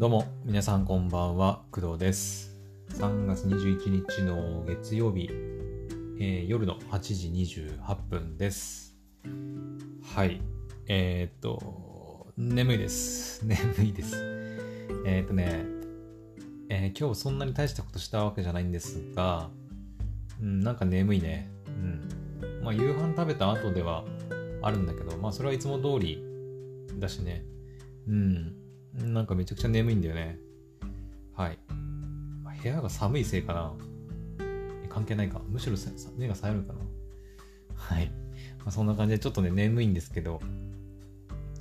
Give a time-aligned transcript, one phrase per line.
[0.00, 2.56] どうも、皆さんこんばんは、工藤です。
[2.94, 5.28] 3月21日の月曜日、
[6.18, 7.28] えー夜の8時
[7.76, 8.96] 28分です。
[10.14, 10.40] はい。
[10.86, 13.44] えー、っと、眠いです。
[13.44, 14.16] 眠いです。
[15.04, 15.66] えー、っとね、
[16.70, 19.50] え今日そんなに大したことしたわけじゃないんですが、
[20.40, 21.50] うん、なんか眠いね。
[21.66, 22.64] うん。
[22.64, 24.06] まあ、夕飯食べた後では
[24.62, 26.24] あるんだけど、まあ、それはいつも通り
[26.98, 27.44] だしね。
[28.08, 28.59] うん。
[28.94, 30.38] なんかめちゃくちゃ眠いんだよね。
[31.34, 31.58] はい。
[32.62, 33.72] 部屋が寒いせいかな。
[34.88, 35.40] 関係ないか。
[35.48, 35.76] むしろ
[36.18, 36.80] 目が冴えるかな。
[37.74, 38.10] はい。
[38.58, 40.40] まあ、そんな感じでちょっとね、眠いんですけど、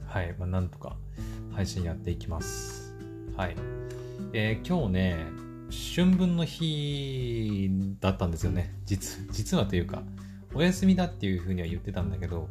[0.05, 0.35] はい。
[0.37, 0.97] まあ、なんとか
[1.53, 2.93] 配信やっていきます。
[3.37, 3.55] はい。
[4.33, 5.25] えー今日ね、
[5.95, 7.69] 春分の日
[7.99, 8.75] だったんですよね。
[8.85, 10.03] 実、実はというか、
[10.53, 12.49] お休みだっていうふうには言ってたんだけど、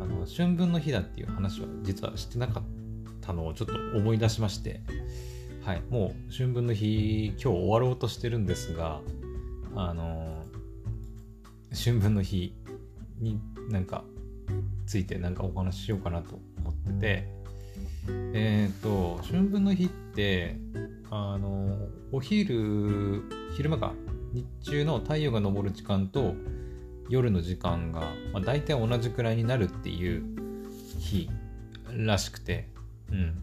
[0.00, 2.62] あの、春分の日だっていう話は実はしてなかっ
[3.26, 4.80] たのをちょっと思い出しまして、
[5.62, 9.00] はい、もう春分の日、今日終わろうとしてるんですが、
[9.74, 10.44] あの、
[11.72, 12.54] 春分の日
[13.18, 14.04] になんか
[14.86, 17.28] ついてなんかお話ししようかなと思ってて、
[18.32, 20.56] えっ、と、春分の日って、
[21.10, 21.78] あの、
[22.12, 23.22] お昼、
[23.56, 23.92] 昼間か、
[24.32, 26.34] 日中の太陽が昇る時間と
[27.08, 28.00] 夜の時間が、
[28.32, 30.22] まあ、大体同じくらいになるっていう
[30.98, 31.28] 日
[31.92, 32.68] らしくて、
[33.10, 33.42] うん。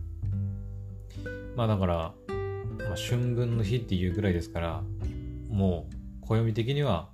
[1.56, 2.14] まあだから、ま
[2.94, 4.83] あ、春分の日っていうぐらいですから、
[5.50, 5.88] も
[6.22, 7.09] う暦的には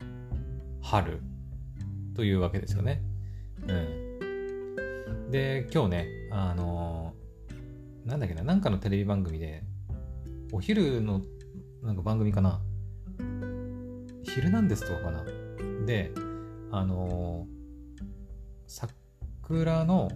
[0.82, 1.22] 春
[2.16, 3.02] というわけですよね。
[3.68, 5.32] うん。
[5.32, 7.14] で、今日ね、あの
[8.06, 9.64] なんだっけな、なんかのテレビ番組で、
[10.52, 11.22] お昼の
[11.84, 12.62] なんか番組かな、
[14.24, 15.26] 昼なんですとかかな。
[15.86, 16.12] で、
[16.72, 17.48] あの
[18.68, 20.10] 桜の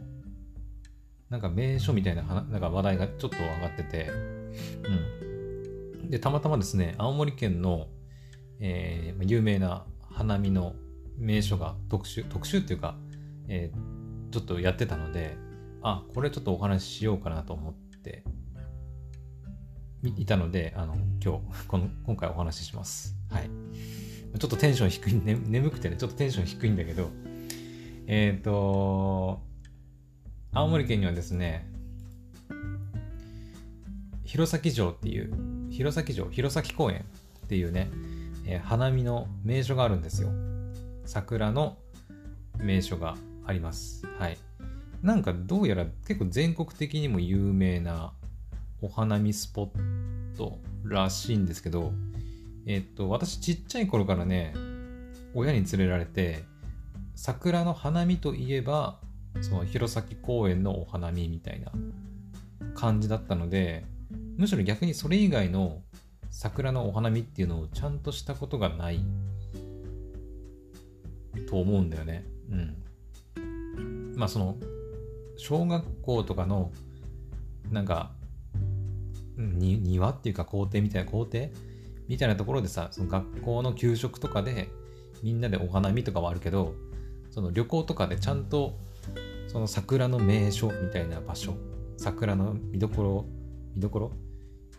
[1.34, 4.12] なんか名所みたいななんか話題がちょっと上がってて、
[6.04, 6.10] うん。
[6.12, 7.88] で、たまたまですね、青森県の、
[8.60, 10.76] えー有名な花見の
[11.18, 12.96] 名所が特集、特集っていうか、
[13.48, 15.36] えーちょっとやってたので、
[15.82, 18.24] あ、これちょっとお話ししようかなと思って、
[20.04, 23.16] いたので、あの、今日、この、今回お話しします。
[23.32, 23.50] はい。
[24.38, 27.10] ちょっとテンション低い、ね、眠くてね、ちょっとテンション低いんだけど、
[28.06, 29.42] えっ、と、
[30.56, 31.68] 青森県にはですね、
[34.24, 35.34] 弘前城っていう、
[35.72, 37.04] 弘前城、弘前公園
[37.46, 37.90] っていうね、
[38.46, 40.30] えー花見の名所があるんですよ。
[41.06, 41.78] 桜の
[42.60, 43.16] 名所が
[43.48, 44.06] あります。
[44.20, 44.38] はい。
[45.02, 48.14] なんかどうやら結構全国的にも有名な
[48.80, 51.94] お花見スポットらしいんですけど、
[52.68, 54.54] えっと、私ちっちゃい頃からね、
[55.34, 56.44] 親に連れられて、
[57.16, 59.00] 桜の花見といえば、
[59.42, 61.72] その弘前公園のお花見みたいな
[62.76, 63.86] 感じだったので、
[64.38, 65.82] むしろ逆にそれ以外の
[66.30, 69.00] 桜のお花見っていうのをちゃんとしたことがない
[71.48, 72.26] と思うんだよね。
[72.50, 74.14] うん。
[74.16, 74.58] まあその、
[75.38, 76.72] 小学校とかの、
[77.72, 78.12] なんか、
[79.38, 81.48] に庭っていうか校庭みたいな校庭
[82.08, 84.70] みたいなところでさ、その学校の給食とかで
[85.24, 86.74] みんなでお花見とかはあるけど、
[87.32, 88.78] その旅行とかでちゃんと
[89.54, 91.54] その桜の名所みたいな場所、
[91.96, 93.26] 桜の見どころ、
[93.76, 94.12] 見どころ？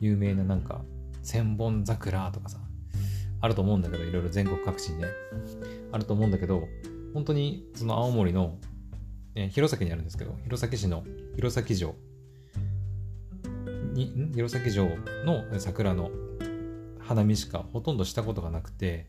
[0.01, 0.85] 有名ななんか
[1.23, 2.59] 千本桜とかさ、
[3.41, 5.07] あると思うんだけど、いろいろ全国各地にね、
[5.93, 6.65] あると思うんだけど、
[7.15, 8.59] 本当にその青森の、
[9.37, 11.05] え弘前にあるんですけど、弘前市の
[11.37, 11.95] 弘前城。
[13.93, 14.33] に、ん？
[14.33, 14.89] 弘前城
[15.25, 16.11] の桜の
[16.99, 19.07] 花見しかほとんどしたことがなくて、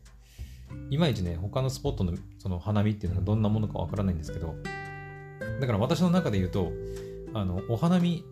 [0.90, 4.54] いまいちね、他のスポットのその花見っていうのがどんなものかわからないんですけど、
[5.60, 6.72] だから私の中で言うと、
[7.34, 8.24] あの、お花見、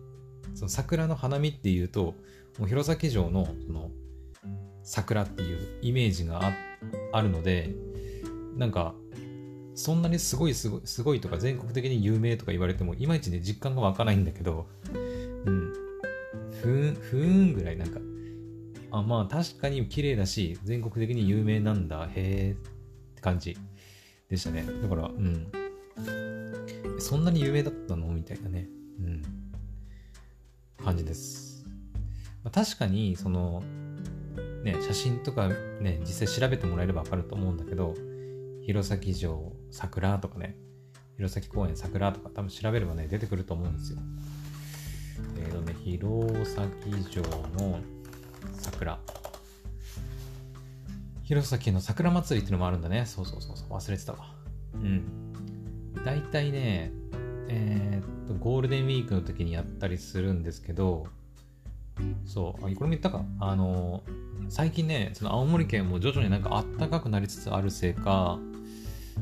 [0.53, 2.15] その桜の花見っていうと、
[2.59, 3.91] もう弘前城のその
[4.83, 6.53] 桜っていうイメージが
[7.11, 7.73] あるので、
[8.55, 8.95] なんか、
[9.73, 14.67] そんなにすごいすごいすごいとか全国的に有名とか言われても、いまいちね、実感が湧かないんだけど、
[15.45, 15.73] うん。
[16.61, 17.99] ふーん、ふーんぐらいなんか、
[18.91, 22.57] あ、まあ確かに綺麗だし、全国的に有名なんだ、へーっ
[23.15, 23.57] て感じ
[24.29, 24.65] でしたね。
[24.81, 25.51] だから、うん。
[27.05, 28.07] そんなに有名だったの？
[28.07, 28.67] みたいなね。
[28.99, 29.21] うん。
[30.83, 31.63] 感じです。
[32.43, 33.61] まあ、確かに、その、
[34.63, 37.93] ね、写真とかね、実際調べてもらえればわかると思うんだけど、
[38.63, 40.57] 弘前城桜とかね、
[41.17, 43.99] 弘前公園桜とか多分調べればね、出てくると思うんですよ。
[45.37, 47.21] えーとね、弘前城
[47.59, 47.81] の
[48.53, 48.99] 桜。
[51.21, 53.05] 弘前の桜祭りっていうのもあるんだね。
[53.05, 54.33] そうそうそうそう、忘れてたわ。
[54.73, 55.24] うん。
[56.05, 56.91] 大体ね、
[57.49, 61.07] えーっと、ゴールデンウィークの時にやったりするんですけど、
[62.27, 63.25] そう、あこれも言ったか。
[63.39, 64.03] あの、
[64.47, 68.37] 最近ね、その青森県も徐々になんか暖かくなりつつあるせいか、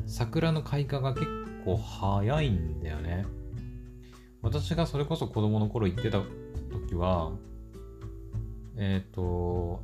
[0.06, 1.26] 桜の開花が結
[1.64, 3.24] 構早いんだよね。
[4.42, 6.20] 私がそれこそ子供の頃行ってた
[6.70, 7.32] 時は、
[8.76, 9.82] えっ、ー、と、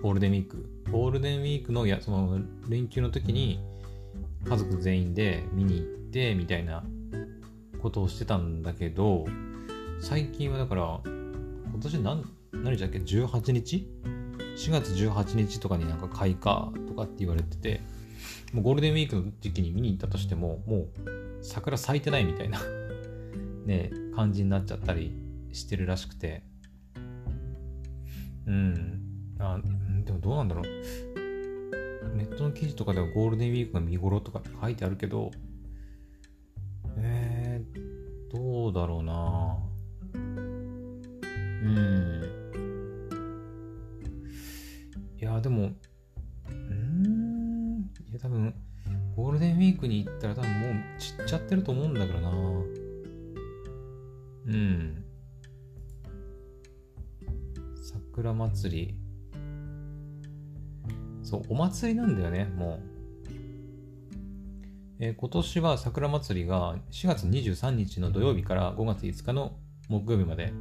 [0.00, 0.68] ゴールデンウィーク。
[0.92, 2.38] ゴールデンウィークのやその
[2.68, 3.58] 連休の時に
[4.48, 6.84] 家族全員で見に行ってみたいな
[7.82, 9.26] ことをしてたんだけど、
[10.00, 13.88] 最近はだから、今年何、何じゃっけ ?18 日
[14.56, 17.80] ?4 月18日とかになんか開花とかって言われてて、
[18.52, 20.88] もうゴールデンウィークの時期に見に行ったとしても、もう
[21.42, 22.60] 桜咲いてないみたいな
[23.66, 25.12] ね、感じになっちゃったり
[25.52, 26.42] してるらしくて、
[28.46, 29.00] うん。
[29.38, 29.60] あ、
[30.04, 31.13] でもどうなんだろう。
[32.14, 35.30] ネットの記事とかではゴールデンウィークが見頃とかって書いてあるけど、
[36.98, 39.58] えー、どうだろうな
[40.14, 42.24] うん。
[45.20, 45.70] いや、でも、
[46.50, 48.54] うんいや、多分、
[49.16, 52.30] ゴールデンウィークに行ったら多分もう散っちゃってると思うんだけどな
[54.46, 55.04] うん。
[57.82, 59.03] 桜祭り。
[61.34, 62.80] そう、お祭りなんだよね、もう。
[65.00, 69.56] えー、今年は桜祭りが4月23日の土曜日から5月5日の
[69.88, 70.52] 木曜日まで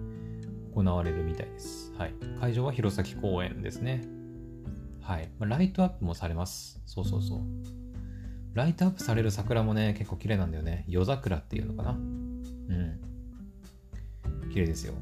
[0.73, 1.93] 行われるみたいです。
[1.95, 2.15] はい。
[2.39, 4.01] 会場は弘前公園ですね。
[5.01, 5.29] はい。
[5.37, 6.81] まあ、ライトアップもされます。
[6.87, 7.39] そうそうそう。
[8.55, 10.85] ライトアップされる桜もね、結構綺麗なんだよね。
[10.87, 11.91] 夜桜っていうのかな。
[11.91, 12.99] うん。
[14.51, 14.95] 綺麗ですよ。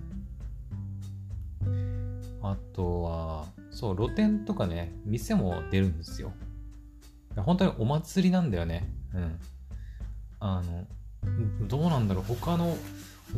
[2.41, 6.33] あとは、そう、露店とかね、店も出るんですよ。
[7.37, 8.87] 本当にお祭りなんだよね。
[9.13, 9.39] うん。
[10.39, 10.85] あの、
[11.67, 12.23] どうなんだろう。
[12.25, 12.77] 他の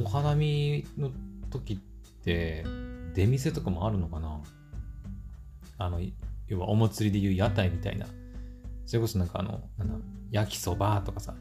[0.04, 1.12] お花見の
[1.52, 1.78] 時っ
[2.24, 2.66] て、
[3.16, 4.42] 出店とかもあるのかな
[5.78, 6.00] あの、
[6.48, 8.08] 要はお祭りでいう屋台みたいな。
[8.86, 9.96] それこそなんかあの、なんだ、
[10.32, 11.36] 焼きそばとかさ、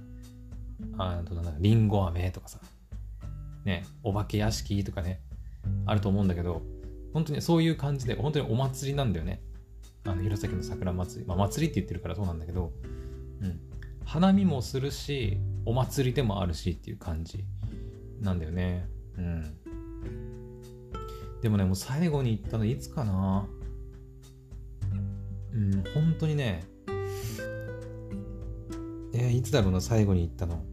[0.99, 2.61] あとなんだ、りんご飴とかさ、
[3.65, 5.21] ね、お化け屋敷とかね、
[5.87, 6.63] あると思うんだけど、
[7.13, 9.43] 本当にそういう感じで、本当にお祭りなんだよね。
[10.05, 11.27] あの、弘前の桜祭り。
[11.27, 12.73] まあ、祭りって言ってるからそうなんだけど、
[13.41, 13.61] うん。
[14.05, 17.45] 花見もするし、お祭りでもあるしっていう感じ
[18.21, 18.89] なんだよね。
[19.17, 19.57] うん。
[21.43, 23.47] でもね、もう最後に行ったのいつかな
[25.53, 26.65] うん、本当にね、
[29.13, 30.65] えー、いつだろうな、最後に行ったの。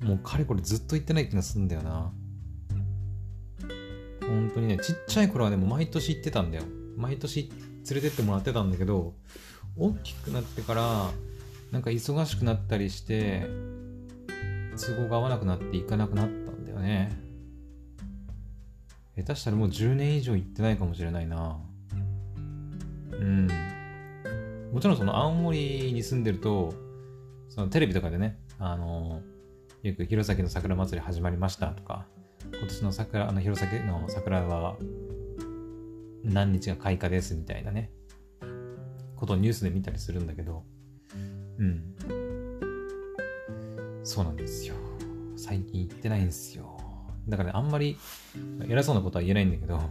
[0.00, 2.12] もうかれこれずっと行ってない気がするんだよな。
[4.30, 6.64] 本当にね、ちっちゃい頃はね、もう毎年行ってたんだよ。
[6.96, 9.14] 毎年連れてってもらってたんだけど、
[9.76, 11.10] 大きくなってから、
[11.72, 13.46] なんか忙しくなったりして、
[14.76, 17.10] 都合が合わなくなって行かなくなったんだよね。
[19.16, 21.58] 下手したらもう10年以上行ってないかもしれないな。
[23.12, 23.48] うん。
[24.72, 26.72] もちろんその青森に住んでると、
[27.48, 29.22] そのテレビとかでね、あの
[29.82, 32.06] よく弘前の桜祭り始まりましたとか、
[32.44, 34.76] 今年の桜、あの弘前の桜は
[36.24, 37.90] 何日が開花ですみたいなね、
[39.16, 40.64] ことをニュースで見たりするんだけど、
[41.58, 41.94] うん。
[44.04, 44.74] そうなんですよ。
[45.36, 46.78] 最近行ってないんですよ。
[47.28, 47.96] だから、ね、あんまり
[48.68, 49.82] 偉そうなことは言えないんだけど、は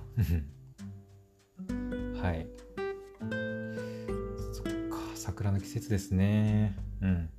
[2.31, 2.47] い。
[4.51, 6.75] そっか、桜の季節ですね。
[7.01, 7.29] うん。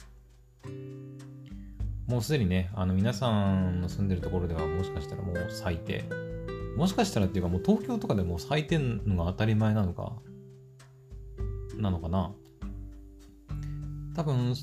[2.10, 6.04] もうすでにね、あの皆さんの住んでるところではもしかしたらもう咲いて、
[6.76, 10.14] もしかしたらっていうかもう東京とかでも咲いてんのが当たり前なのか、
[11.76, 12.32] なのかな。
[14.16, 14.56] 多分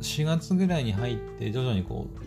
[0.00, 2.18] 4月ぐらいに入って徐々にこう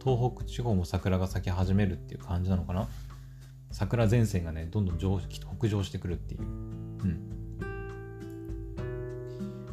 [0.00, 2.88] 東北地方も桜が咲き始めるっていう感じなのかな。
[3.72, 5.18] 桜前線がねどんどん上
[5.58, 6.42] 北上してくるっていう。
[6.42, 7.26] うん。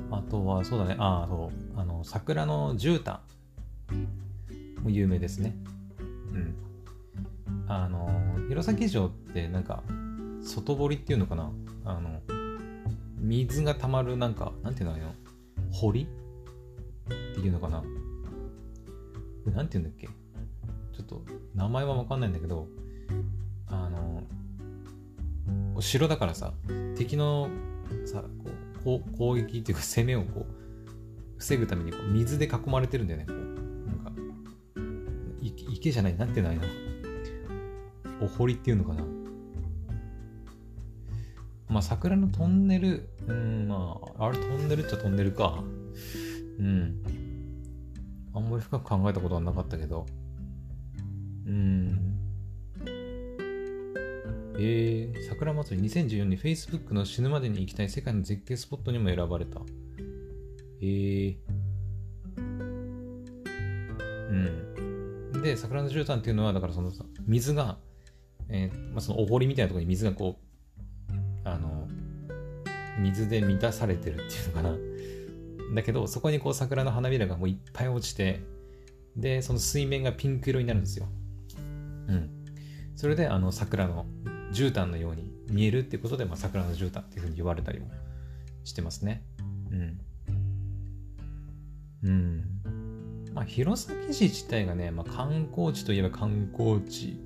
[0.10, 0.96] あとはそうだね。
[0.98, 1.80] ああそう。
[1.80, 3.20] あの桜の絨毯。
[4.88, 5.56] も有名ですね。
[6.34, 6.56] うん。
[7.68, 8.10] あの
[8.48, 9.84] 弘前城ってなんか
[10.42, 11.52] 外堀っていうのかな？
[11.86, 12.22] あの
[13.20, 14.96] 水が溜まるなんかなんていうの
[15.72, 16.04] 堀？
[16.04, 16.08] っ
[17.36, 17.84] ていうのかな？
[19.54, 20.08] なんて言うんだっけ？
[20.08, 21.22] ちょっと
[21.56, 22.68] 名前はわかんないんだけど、
[23.68, 24.24] あの、
[25.76, 26.54] お城だからさ、
[26.98, 27.50] 敵の
[28.06, 28.24] さ、
[28.84, 30.46] こう攻撃っていうか攻めをこう、
[31.38, 33.26] 防ぐためにこう水で囲まれてるんだよね。
[33.28, 33.57] こう
[35.70, 36.64] 池じゃない、なんてないの
[38.22, 39.04] お堀っていうのかな
[41.70, 45.64] まあ、桜のトンネル、うん、まあ、あれトンネルっちゃトンネルか。
[46.60, 47.04] うん。
[48.34, 50.06] あんまり深く考えたことはなかったけど。
[51.46, 52.18] うん。
[54.60, 59.62] えー、桜祭り2014年 Facebook の死ぬまでに行きたい世界の絶景スポットにも選ばれた。
[60.82, 61.47] えー。
[65.48, 66.92] で、桜の絨毯っていうのは、だからその
[67.26, 67.78] 水が、
[68.50, 70.40] えー、まあ、そのお堀みたいなところに水がこ
[71.10, 71.14] う、
[71.46, 71.88] あの、
[73.00, 74.76] 水で満たされてるっていうのかな。
[75.76, 78.42] だけど、そこにこう桜の花びらがもういっぱい落ちて、
[79.16, 81.08] で、その水面がピンク色になるんですよ。
[82.08, 82.30] うん。
[82.96, 84.06] それで、あの、桜の
[84.52, 87.88] 絨毯のように見えるっていうことで、まあ、桜の絨毯っていうふうに言われたりも
[88.66, 89.24] してますね。
[89.72, 90.00] うん。
[92.04, 92.57] うん。
[93.38, 97.20] まあ、弘前市自体がね、まあ、観光地といえば観光地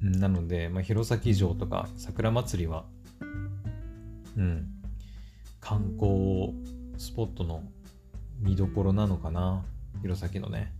[0.00, 2.84] なので、まあ、弘前城とか桜祭りは、
[4.36, 4.66] うん、
[5.60, 6.54] 観光
[6.98, 7.62] スポットの
[8.40, 9.64] 見どころなのかな、
[10.02, 10.72] 弘前のね。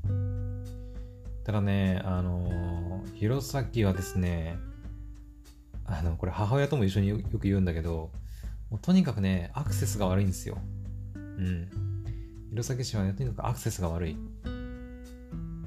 [1.45, 4.57] ただね、あのー、弘前はですね、
[5.85, 8.11] あの、これ母親とも一緒によく言うんだけど、
[8.71, 10.59] もうとにかくね、アクセスが悪いんですよ。
[11.15, 11.94] うん。
[12.55, 14.17] 弘前市はね、とにかくアクセスが悪い。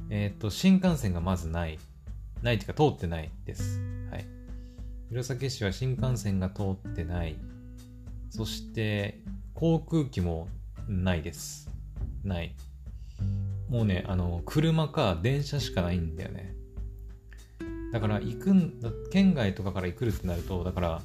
[0.10, 1.79] えっ、と、新幹線がまずない。
[2.41, 3.82] ないっていうか通ってないです。
[4.10, 4.25] はい。
[5.10, 7.36] 弘前市は新幹線が通ってない。
[8.29, 9.20] そして、
[9.53, 10.48] 航空機も
[10.88, 11.70] ないです。
[12.24, 12.56] ない。
[13.67, 16.56] もうね、あの、車か電車しかないんだよね。
[17.91, 21.01] だから行くんだ、県外とかから行くってなると、だから、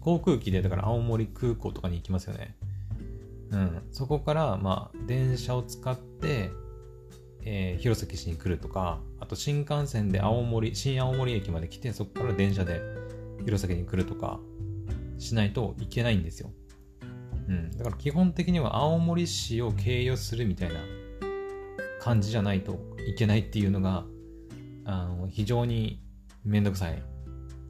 [0.00, 2.54] 航空機で、だから青森空港とかに行きますよね。
[3.50, 3.82] うん。
[3.90, 6.50] そこから、まあ、電車を使って、
[7.42, 12.80] えー、弘前市に来るとか、あと新幹線で青森、新青森駅まで来て、そこから電車で
[13.44, 14.40] 弘前に来るとか
[15.18, 16.50] しないといけないんですよ。
[17.48, 17.70] うん。
[17.72, 20.80] だから基本的には青森市を経由するみたいな
[22.00, 24.04] 感じじゃないといけないっていうのが、
[24.84, 26.02] あの非常に
[26.44, 27.02] めんどくさい、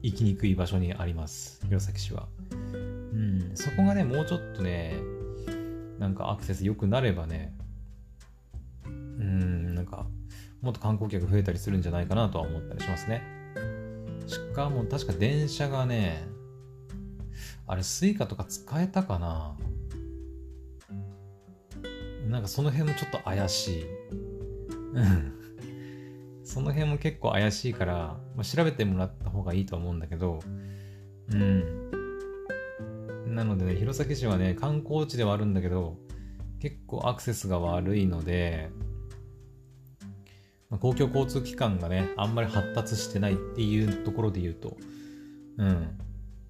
[0.01, 2.27] 行きにくい場所にあります、弘前市は。
[2.51, 2.77] う
[3.17, 4.95] ん、そこがね、もうちょっとね、
[6.01, 7.53] なんかアクセス良くなればね、
[8.87, 10.07] うん、なんか、
[10.59, 13.21] もっと観光客増えたりするんじゃないかなとは思ったりしますね。
[14.25, 16.23] しかも確か電車がね、
[17.67, 19.55] あれ、 Suica とか使えたかな
[22.27, 23.85] なんかその辺もちょっと怪しい。
[26.43, 30.39] その辺も結構怪しいから、まあ、調べてもらった方がいいと思うんだけど、
[31.31, 31.80] うん。
[33.31, 35.97] なのでね、弘前市はね、観光地ではあるんだけど、
[36.59, 38.69] 結構アクセスが悪いので、
[40.69, 44.77] まあ、公共交通機関がね、あんまり発達してないっていうところで言うと、
[45.57, 45.97] うん。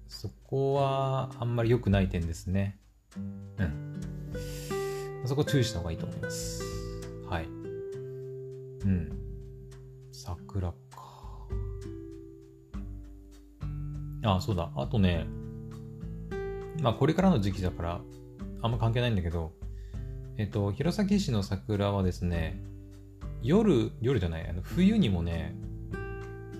[0.08, 2.78] そこはあんまり良くない点ですね。
[3.16, 3.96] うん。
[5.24, 6.62] そこ注意した方がいいと思います。
[7.28, 7.44] はい。
[7.44, 7.48] う
[8.88, 9.18] ん。
[10.12, 10.76] 桜か。
[14.24, 14.70] あ、そうだ。
[14.76, 15.26] あとね、
[16.80, 18.00] まあこれからの時期だから、
[18.62, 19.52] あんま関係ないんだけど、
[20.38, 22.60] えっと、弘前市の桜はですね、
[23.42, 25.54] 夜、夜じゃない、あの冬にもね、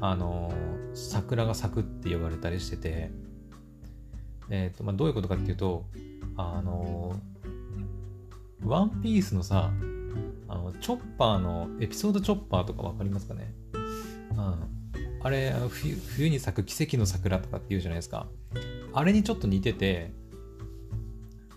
[0.00, 0.52] あの、
[0.94, 3.10] 桜が咲くって呼ばれたりしてて、
[4.50, 5.86] えっと、まあどういうことかっていうと、
[6.36, 7.14] あの、
[8.64, 9.70] ワンピースのさ、
[10.48, 13.54] あの、チョッパーの、エピソードチョッパーとかわかりますかね？
[14.32, 14.64] うん。
[15.22, 18.26] あれ冬、冬に咲く奇跡の桜とかって言うじゃないですか。
[18.94, 20.12] あれにちょっと似てて、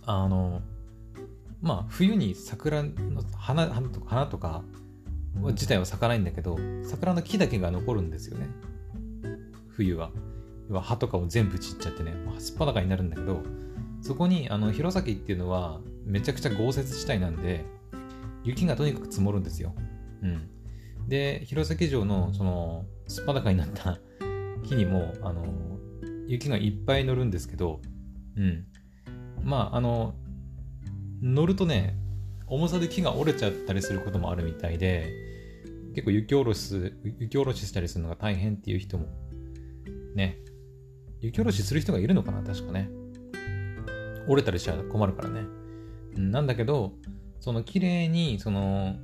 [0.05, 0.61] あの、
[1.61, 2.91] まあ、冬に桜の
[3.37, 4.63] 花花とか
[5.41, 8.47] 自体は咲かないんだけど、桜の木だけが残るんですよね。
[9.69, 10.11] 冬は。
[10.69, 13.41] 要は葉とかを全部散っちゃってね、すっぱだかになるんだけど、
[14.01, 17.65] そこに、あの、弘前っていうのは、めちゃくちゃ豪雪地帯なんで、
[18.43, 19.73] 雪がとにかく積もるんですよ。
[20.21, 20.49] うん。
[21.07, 23.99] で、弘前城の、その、すっぱだかになった
[24.63, 25.43] 木にも、あの、
[26.27, 27.81] 雪がいっぱい乗るんですけど、
[28.37, 28.65] うん。
[29.43, 30.15] まあ、あの、
[31.21, 31.97] 乗るとね、
[32.47, 35.11] 重さで木が折れちゃったりすることもあるみたいで、
[35.95, 39.07] 結構雪下ろし、雪下ろししたりするのが大変っていう人も、
[40.13, 40.37] ね、
[41.21, 42.89] 雪下ろしする人がいるのかな確かね。
[44.27, 45.43] 折れたりしちゃ困るからね。
[46.17, 46.93] なんだけど、
[47.39, 48.95] その綺麗に、その、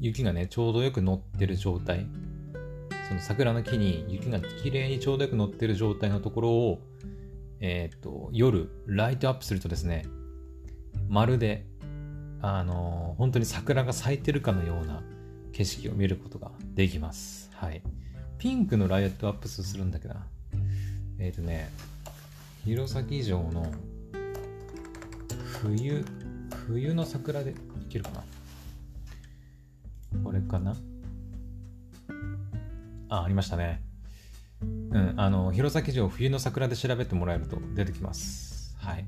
[0.00, 2.06] 雪がね、ちょうどよく乗ってる状態。
[3.12, 6.78] その桜の木に雪が綺麗にちょうどよく乗ってる状態のところを、
[7.60, 10.06] えっ、ー、と、夜、ライトアップするとですね、
[11.08, 11.66] まるで、
[12.40, 15.02] あのー、本当に桜が咲いてるかのような
[15.52, 17.50] 景色を見ることができます。
[17.52, 17.82] はい。
[18.38, 20.26] ピンクのライトアップするんだけどな。
[21.18, 21.68] えっ、ー、とね、
[22.64, 23.70] 弘前城の
[25.60, 26.02] 冬、
[26.66, 27.54] 冬の桜でい
[27.90, 28.24] けるかな
[30.24, 30.74] これかな
[33.12, 33.82] あ、ありましたね。
[34.62, 38.74] うん、あの、弘前城冬の桜で調べてもらえると出てきます。
[38.78, 39.04] はい。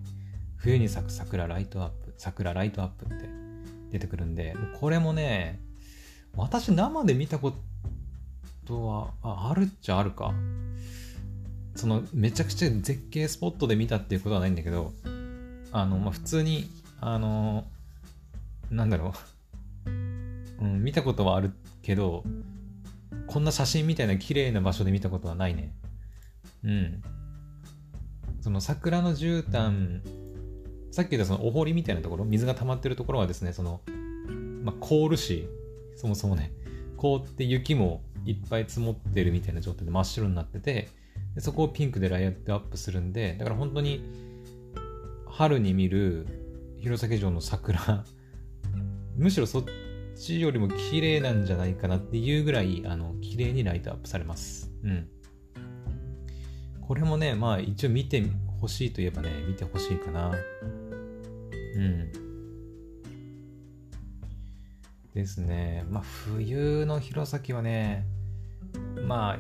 [0.57, 3.29] 冬に咲く桜ライトアップ、桜ライトアップって
[3.91, 5.59] 出てくるんで、これもね、
[6.37, 7.55] 私生で見たこ
[8.67, 10.35] とはあるっちゃあるか。
[11.75, 14.93] そのめちゃくちゃ絶景スポットで見たっていうことはないんだけど、
[15.73, 16.69] あの、まあ、普通に、
[17.01, 17.65] あの、
[18.71, 19.15] なんだろ
[19.87, 22.23] う、うん、見たことはあるけど、
[23.35, 25.75] こんな写真みたいな綺麗な場所で見たことはないね。
[26.63, 27.03] うん。
[28.41, 30.03] その桜の絨毯、
[30.93, 33.81] さっき言ったそのお堀みたいなところ、水が溜まってるところはですね、その、
[34.63, 35.49] まあ、凍るし、
[35.97, 36.53] そもそもね、
[36.97, 40.89] 凍って雪もいっぱい積もってるみたいな状態で真っ白になってて、
[41.35, 44.01] でそこをピンクでライトアップするんで、だから本当に
[45.27, 46.25] 春に見る
[46.79, 48.05] 弘前城の桜、
[49.17, 49.65] むしろそっ
[50.15, 54.71] ちよりも綺麗なんじゃないかなっていうぐらい、あの、綺麗にライトアップされます。
[54.83, 55.09] うん。
[56.81, 58.23] これもね、まあ一応見て
[58.61, 60.33] ほしいといえばね、見てほしいかな。
[61.77, 62.13] うん。
[65.15, 65.85] ですね。
[65.91, 68.07] まあ冬の弘前はね、
[69.07, 69.39] まあ、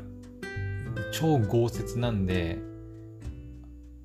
[1.13, 2.59] 超豪雪なんで、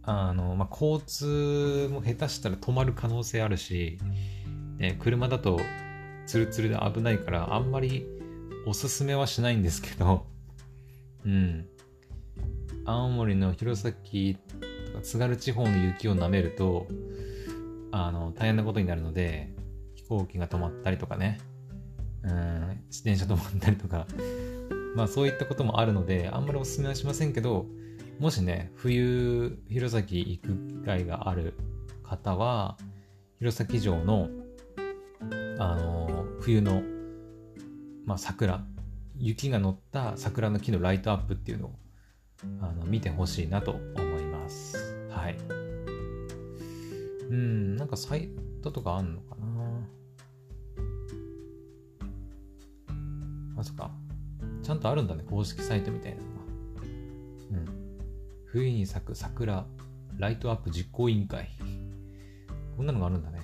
[0.04, 4.00] あの、まあ、交通も下手したら止まる可能性あるし、
[4.78, 5.60] ね、車だと
[6.30, 8.06] ツルツルで危ないからあんまり
[8.68, 10.28] おすすめはしないんですけど、
[11.26, 11.66] うん。
[12.86, 14.00] 青森の弘前と
[14.94, 16.86] か津軽地方の雪を舐めると、
[17.92, 19.56] あの、大変なことになるので、
[19.96, 21.40] 飛行機が止まったりとかね、
[22.22, 24.06] うん、自転車止まったりとか、
[24.96, 27.66] まあそういったこともあるので、あんまりおすすめはしませんけど、
[28.20, 31.56] もしね、冬、弘前行く機会がある
[32.04, 32.78] 方は、
[33.40, 34.30] 弘前城の
[35.62, 36.82] あの冬の、
[38.06, 38.64] まあ、桜
[39.18, 41.76] 雪が乗った桜の木のライトアップっていうのを
[42.62, 45.06] あの見てほしいなと思います。
[45.10, 45.38] はい。
[47.30, 48.30] うんなんかサイ
[48.64, 49.46] トとかあんのかな？
[53.56, 53.92] まさか。
[54.64, 56.30] ちゃんとあるんだね公式サイトみたいなのが。
[57.52, 57.66] うん。
[58.46, 59.66] 冬に咲く桜
[60.18, 61.50] ライトアップ実行委員会。
[62.78, 63.42] こんなのがあるんだね。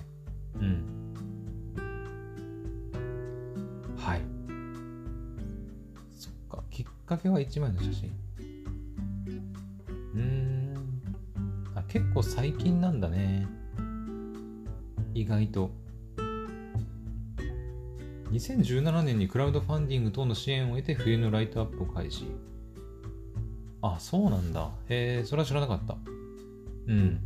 [0.54, 0.95] うん。
[7.06, 8.10] っかけは1枚の写真。
[10.12, 10.74] うーん。
[11.76, 13.46] あ結構最近なんだね。
[15.14, 15.70] 意外と。
[18.32, 22.26] 2017年にクラウドファンディング等の支援を得て冬のライトアップを開始。
[23.82, 24.68] あそうなんだ。
[24.88, 25.96] へえそれは知らなかった。
[26.88, 27.20] うん。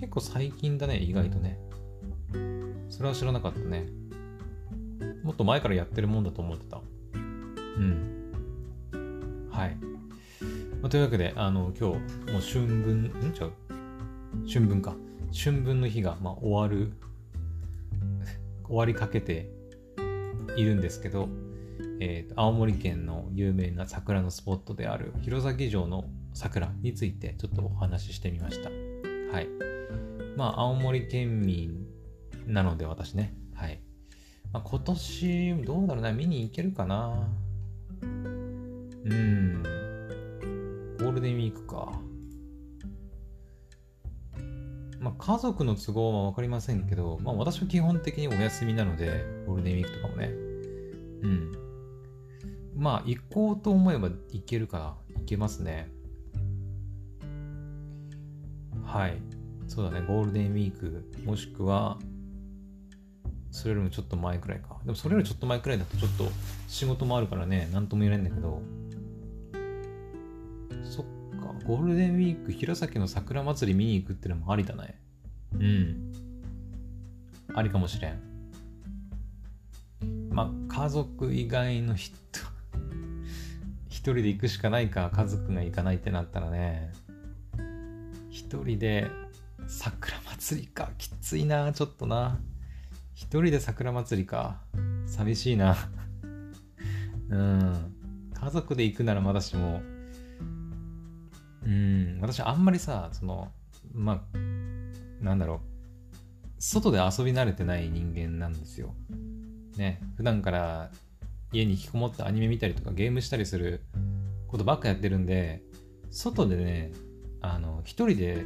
[0.00, 1.56] 結構最近だね意外とね。
[2.90, 3.86] それは知らなかったね。
[5.22, 6.80] もっと前からやってるもんだと思ってた。
[7.14, 8.21] うん。
[9.52, 9.76] はい。
[10.80, 13.32] まあ、というわけで、あの、今日、もう春分、ん？
[13.32, 13.52] ちゃう？
[14.48, 14.96] 春分か。
[15.32, 16.92] 春分の日が、まあ、終わる、
[18.66, 19.50] 終わりかけて
[20.56, 21.28] いるんですけど、
[22.00, 28.70] えーと、青森県の有名な桜のスポットである弘前城の桜についてちょっとお話ししてみました。
[28.70, 29.48] はい。
[30.36, 31.86] まあ、青森県民
[32.46, 33.80] なので私ね、はい。
[34.52, 37.28] まあ、今年、どうだろうな、見に行けるかな。
[39.12, 39.62] うん。
[40.98, 41.92] ゴールデンウィークか。
[45.00, 50.26] まあ、家族の都合は分かりませんけど、まあ、私は基本的にお休みなので、ゴールデンウィークとかもね。
[51.22, 51.52] うん。
[52.76, 55.88] まあ、行こうと思えば行けるか、行けますね。
[58.84, 59.16] はい。
[59.66, 61.98] そうだね、ゴールデンウィーク、もしくは、
[63.50, 64.78] それよりもちょっと前くらいか。
[64.84, 66.28] でもそれよりちょっと前くらいだとちょっと
[66.68, 68.62] 仕事もあるからね、なんとも言えないんだけど。
[71.66, 74.98] ゴールデンウィーク、弘前の桜祭り見に行くってのもありだね。
[75.54, 76.12] うん。
[77.54, 78.20] ありかもしれん。
[80.30, 82.16] まあ、家族以外の人
[84.02, 86.90] 一人で行くしかないか、家族が行かないってなったらね、
[88.30, 89.08] 一人で
[89.68, 92.40] 桜祭りか、きついな、ちょっとな。
[93.14, 94.60] 一人で桜祭りか。
[95.06, 95.76] 寂しいな。
[97.30, 97.94] うん。
[98.34, 99.82] 家族で行くならまだしも、
[101.64, 103.52] うん、私あんまりさ、その、
[103.92, 104.38] まあ、
[105.24, 105.60] なんだろう。
[106.58, 108.94] 外で遊び慣れてない人間なんですよ。
[109.76, 110.90] ね、普段から
[111.52, 113.82] 家に引きこもってアニメ見たりとかゲームしたりする
[114.46, 115.62] ことばっかやってるんで、
[116.10, 116.92] 外でね、
[117.40, 118.44] あの、一人で、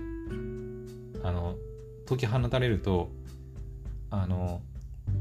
[1.23, 1.57] あの、
[2.09, 3.11] 解き放たれると、
[4.11, 4.63] あの、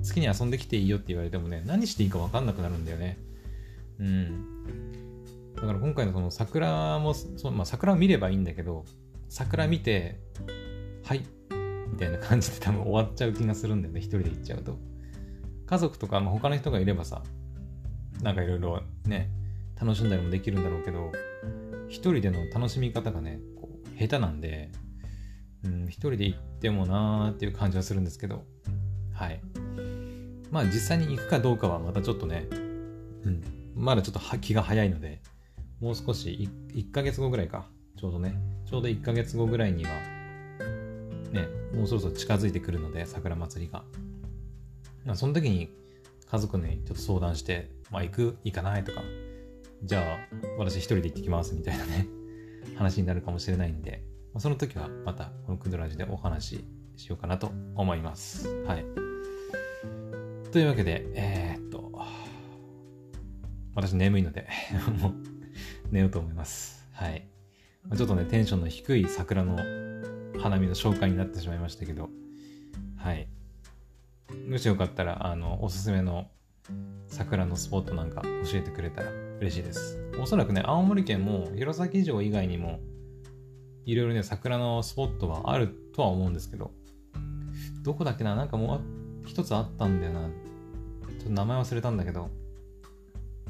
[0.08, 3.18] 好きに遊んできていいよって言われてもね、何していいか分かんなくなるんだよね。
[4.00, 4.45] うん。
[5.86, 8.86] 今回のその桜もそ、まあ、桜を見ればいいんだけど
[9.30, 10.20] 桜見て
[11.04, 11.24] はい
[11.92, 14.80] みたいな感じで多分終わっちゃう気がするんだよね一人で行っちゃうと
[15.68, 17.22] 家族とか、まあ、他の人がいればさ
[18.24, 19.30] なんかいろいろね
[19.80, 21.12] 楽しんだりもできるんだろうけど
[21.88, 24.72] 一人での楽しみ方がねこう下手なんで
[25.66, 28.46] うん、一人で行ってもなーっていう感じはするんですけど、
[29.14, 29.42] はい。
[30.52, 33.44] まあ実際に行くかどうかはまたちょっとね、うん、
[33.76, 35.22] まだちょっと気が早いので、
[35.80, 38.36] もう少し 1, 1ヶ月後ぐらいか、ちょうどね、
[38.70, 39.92] ちょうど1ヶ月後ぐらいには、
[41.32, 43.84] ね、もうそろそろ近づいてくるので、桜祭りが。
[45.06, 45.70] まあ、その時に
[46.30, 49.02] 家族にちょっと相談して、まあ行く行かないとか、
[49.84, 52.08] じゃあ私一人で行ってきますみたいなね、
[52.76, 56.66] 話になるかもしれないんで、まあ、その時はまたこのクドラジでお話し
[56.98, 58.48] しようかなと思います。
[58.64, 58.86] はい。
[60.52, 61.92] というわけで、えー、っと、
[63.76, 64.48] 私眠いので
[65.02, 65.14] もう
[65.92, 66.88] 寝ようと思います。
[66.94, 67.28] はい。
[67.96, 69.58] ちょっとね、テンションの低い桜の
[70.40, 72.10] 花見の紹介になってしまいましたけど、
[72.98, 73.28] はい。
[74.50, 76.28] もしよかったら、あの、おすすめの
[77.08, 80.00] 桜のスポットなんか教えてくれたら嬉しいです。
[80.20, 82.80] おそらくね、青森県も弘前城以外にも
[83.86, 86.72] いろいろね、桜のスポットはあるとは思うんですけど、
[87.84, 88.36] どこだっけな？
[88.36, 88.82] なんかもう
[89.28, 90.30] 一つあったんだよな。
[90.30, 92.32] ちょっと名前忘れたんだけど、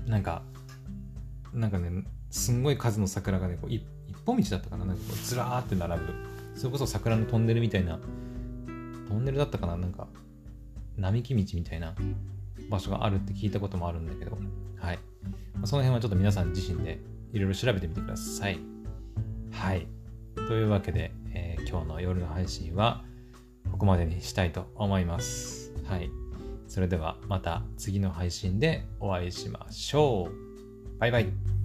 [0.06, 0.44] なんか、
[1.54, 2.04] なんかね、
[2.36, 3.82] すんごい数の桜がね、こう一
[4.26, 6.14] 本道だったかななんかこうずらーって並ぶ。
[6.54, 7.98] それこそ桜のトンネルみたいな、
[9.08, 10.08] トンネルだったかななんか、
[10.98, 11.96] 並木道みたいな
[12.70, 14.38] 場所があるって聞いたこともあるんだけど、
[14.78, 15.00] はい。
[15.64, 17.00] その辺はちょっと皆さん自身で
[17.32, 18.60] いろいろ調べてみてください。
[19.52, 19.88] はい。
[20.36, 23.06] というわけで、えー、今日の夜の配信は
[23.72, 25.72] ここまでにしたいと思います。
[25.88, 26.12] はい。
[26.68, 31.00] それではまた次の配信でお会いしましょう。
[31.00, 31.55] バイバイ。